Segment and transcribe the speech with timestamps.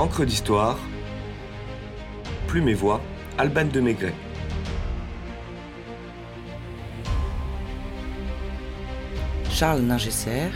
[0.00, 0.78] Encre d'histoire,
[2.46, 3.02] Plume et Voix,
[3.36, 4.14] Alban de Maigret.
[9.50, 10.48] Charles Ningesser,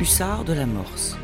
[0.00, 1.16] Hussard de la Morse.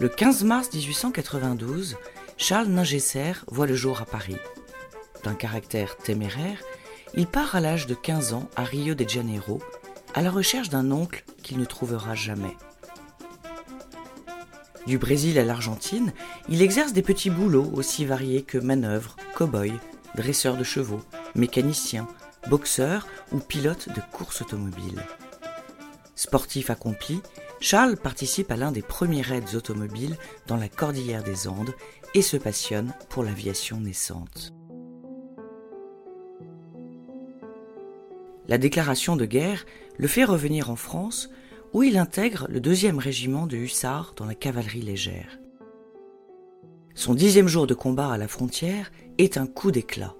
[0.00, 1.96] Le 15 mars 1892,
[2.36, 4.36] Charles Ningesser voit le jour à Paris.
[5.24, 6.58] D'un caractère téméraire,
[7.14, 9.60] il part à l'âge de 15 ans à Rio de Janeiro
[10.14, 12.56] à la recherche d'un oncle qu'il ne trouvera jamais.
[14.86, 16.12] Du Brésil à l'Argentine,
[16.48, 19.72] il exerce des petits boulots aussi variés que manœuvres, cow-boy,
[20.14, 21.02] dresseur de chevaux,
[21.34, 22.08] mécanicien,
[22.48, 25.02] boxeur ou pilote de course automobile.
[26.14, 27.20] Sportif accompli,
[27.60, 30.16] Charles participe à l'un des premiers raids automobiles
[30.46, 31.74] dans la cordillère des Andes
[32.14, 34.52] et se passionne pour l'aviation naissante.
[38.48, 39.66] La déclaration de guerre
[39.98, 41.28] le fait revenir en France
[41.74, 45.38] où il intègre le deuxième régiment de hussards dans la cavalerie légère.
[46.94, 50.14] Son dixième jour de combat à la frontière est un coup d'éclat.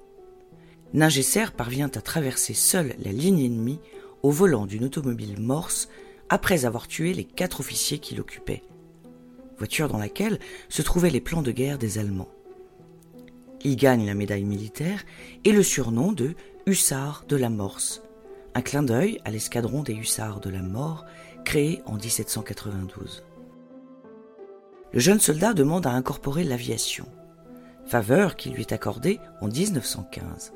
[0.93, 3.81] Ningesser parvient à traverser seul la ligne ennemie
[4.23, 5.89] au volant d'une automobile morse
[6.29, 8.63] après avoir tué les quatre officiers qui l'occupaient,
[9.57, 12.29] voiture dans laquelle se trouvaient les plans de guerre des Allemands.
[13.65, 15.05] Il gagne la médaille militaire
[15.45, 16.35] et le surnom de
[16.67, 18.03] Hussard de la Morse,
[18.55, 21.05] un clin d'œil à l'escadron des Hussards de la Mort
[21.45, 23.25] créé en 1792.
[24.93, 27.07] Le jeune soldat demande à incorporer l'aviation,
[27.87, 30.53] faveur qui lui est accordée en 1915.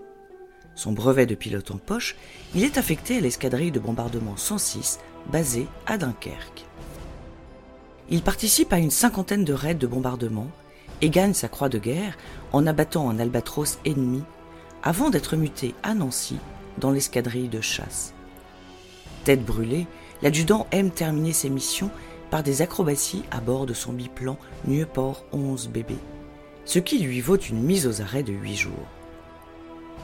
[0.75, 2.17] Son brevet de pilote en poche,
[2.55, 6.67] il est affecté à l'escadrille de bombardement 106 basée à Dunkerque.
[8.09, 10.49] Il participe à une cinquantaine de raids de bombardement
[11.03, 12.17] et gagne sa croix de guerre
[12.53, 14.23] en abattant un albatros ennemi
[14.83, 16.39] avant d'être muté à Nancy
[16.79, 18.15] dans l'escadrille de chasse.
[19.25, 19.87] Tête brûlée,
[20.23, 21.91] l'adjudant aime terminer ses missions
[22.31, 25.93] par des acrobaties à bord de son biplan Nieuport 11 BB,
[26.65, 28.89] ce qui lui vaut une mise aux arrêts de huit jours.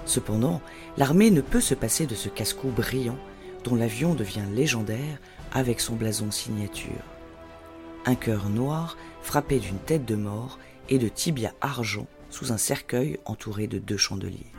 [0.05, 0.61] Cependant,
[0.97, 3.19] l'armée ne peut se passer de ce casse-cou brillant
[3.65, 5.19] dont l'avion devient légendaire
[5.53, 7.05] avec son blason signature.
[8.07, 13.19] Un cœur noir frappé d'une tête de mort et de tibia argent sous un cercueil
[13.25, 14.53] entouré de deux chandeliers.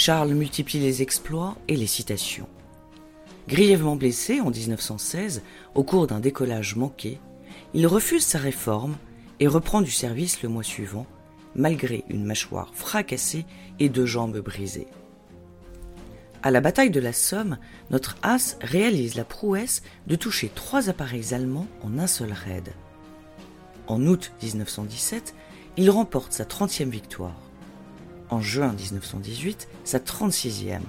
[0.00, 2.48] Charles multiplie les exploits et les citations.
[3.48, 5.42] Grièvement blessé en 1916
[5.74, 7.18] au cours d'un décollage manqué,
[7.74, 8.96] il refuse sa réforme
[9.40, 11.04] et reprend du service le mois suivant,
[11.56, 13.44] malgré une mâchoire fracassée
[13.80, 14.86] et deux jambes brisées.
[16.44, 17.58] À la bataille de la Somme,
[17.90, 22.72] notre as réalise la prouesse de toucher trois appareils allemands en un seul raid.
[23.88, 25.34] En août 1917,
[25.76, 27.47] il remporte sa 30e victoire.
[28.30, 30.80] En juin 1918, sa 36e,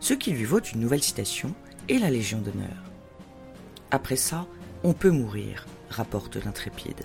[0.00, 1.54] ce qui lui vaut une nouvelle citation
[1.88, 2.84] et la Légion d'honneur.
[3.90, 4.46] Après ça,
[4.82, 7.02] on peut mourir, rapporte l'intrépide.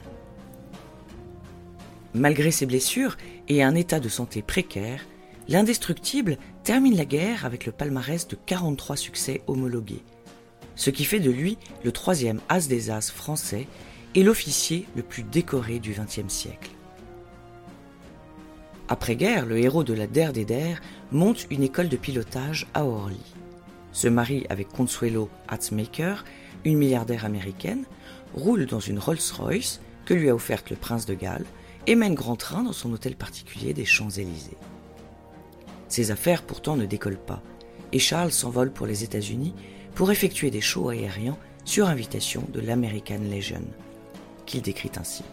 [2.13, 3.17] Malgré ses blessures
[3.49, 5.05] et un état de santé précaire,
[5.49, 10.03] l'indestructible termine la guerre avec le palmarès de 43 succès homologués,
[10.75, 13.67] ce qui fait de lui le troisième as des as français
[14.15, 16.74] et l'officier le plus décoré du XXe siècle.
[18.87, 20.79] Après-guerre, le héros de la Der des Der
[21.11, 23.19] monte une école de pilotage à Orly,
[23.91, 26.23] se marie avec Consuelo Hatzmaker,
[26.65, 27.85] une milliardaire américaine,
[28.35, 31.45] roule dans une Rolls-Royce que lui a offerte le prince de Galles
[31.87, 34.57] et mène grand train dans son hôtel particulier des Champs-Élysées.
[35.87, 37.41] Ses affaires pourtant ne décollent pas,
[37.91, 39.55] et Charles s'envole pour les États-Unis
[39.95, 43.63] pour effectuer des shows aériens sur invitation de l'American Legion,
[44.45, 45.23] qu'il décrit ainsi.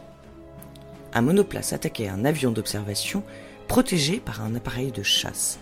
[1.14, 3.22] Un monoplace attaquait un avion d'observation
[3.68, 5.58] protégé par un appareil de chasse.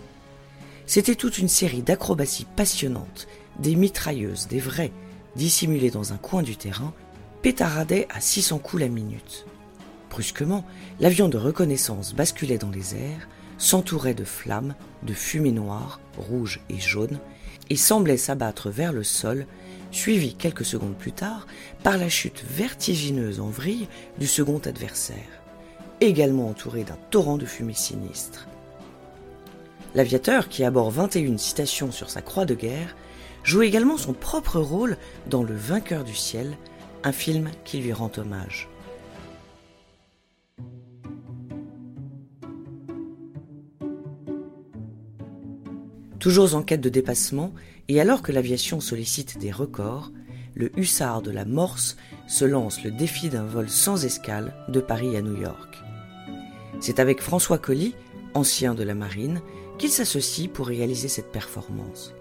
[0.87, 3.28] C'était toute une série d'acrobaties passionnantes,
[3.59, 4.93] des mitrailleuses, des vraies,
[5.37, 6.93] dissimulées dans un coin du terrain,
[7.43, 9.47] pétaradaient à 600 coups la minute.
[10.11, 10.64] Brusquement,
[10.99, 16.81] l'avion de reconnaissance basculait dans les airs, s'entourait de flammes, de fumée noire, rouge et
[16.81, 17.20] jaune,
[17.69, 19.46] et semblait s'abattre vers le sol,
[19.93, 21.46] suivi quelques secondes plus tard
[21.82, 23.88] par la chute vertigineuse en vrille
[24.19, 25.39] du second adversaire,
[26.00, 28.47] également entouré d'un torrent de fumée sinistre.
[29.94, 32.97] L'aviateur, qui aborde 21 citations sur sa croix de guerre,
[33.43, 34.97] joue également son propre rôle
[35.29, 36.56] dans Le Vainqueur du ciel,
[37.02, 38.69] un film qui lui rend hommage.
[46.19, 47.53] Toujours en quête de dépassement,
[47.88, 50.12] et alors que l'aviation sollicite des records,
[50.55, 51.96] le hussard de la Morse
[52.29, 55.79] se lance le défi d'un vol sans escale de Paris à New York.
[56.81, 57.94] C'est avec François Colly,
[58.35, 59.41] ancien de la marine,
[59.79, 62.15] qu'il s'associe pour réaliser cette performance.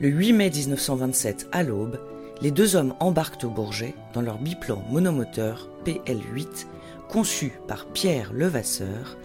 [0.00, 2.00] Le 8 mai 1927, à l'aube,
[2.42, 6.66] les deux hommes embarquent au Bourget dans leur biplan monomoteur PL-8,
[7.08, 9.16] conçu par Pierre Levasseur,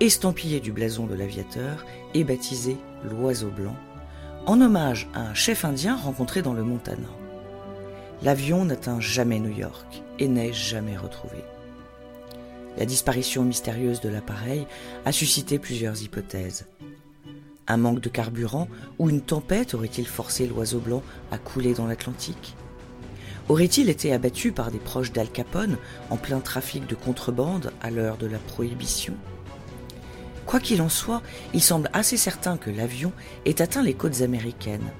[0.00, 1.84] estampillé du blason de l'aviateur
[2.14, 3.76] et baptisé l'Oiseau Blanc,
[4.46, 7.08] en hommage à un chef indien rencontré dans le Montana.
[8.22, 11.44] L'avion n'atteint jamais New York et n'est jamais retrouvé.
[12.76, 14.66] La disparition mystérieuse de l'appareil
[15.04, 16.66] a suscité plusieurs hypothèses.
[17.68, 18.68] Un manque de carburant
[18.98, 22.54] ou une tempête aurait-il forcé l'oiseau blanc à couler dans l'Atlantique?
[23.48, 25.78] Aurait-il été abattu par des proches d'Al Capone
[26.10, 29.14] en plein trafic de contrebande à l'heure de la prohibition?
[30.46, 31.22] Quoi qu'il en soit,
[31.54, 33.12] il semble assez certain que l'avion
[33.46, 34.90] ait atteint les côtes américaines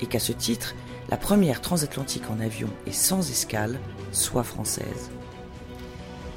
[0.00, 0.74] et qu'à ce titre,
[1.08, 3.78] la première transatlantique en avion et sans escale
[4.12, 5.10] soit française.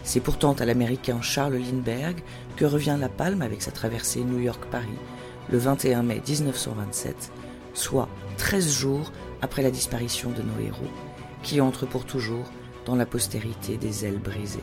[0.03, 2.24] C'est pourtant à l'américain Charles Lindbergh
[2.56, 4.88] que revient la palme avec sa traversée New York-Paris
[5.50, 7.31] le 21 mai 1927,
[7.74, 8.07] soit
[8.38, 9.12] 13 jours
[9.42, 10.92] après la disparition de nos héros,
[11.44, 12.45] qui entrent pour toujours
[12.86, 14.59] dans la postérité des ailes brisées.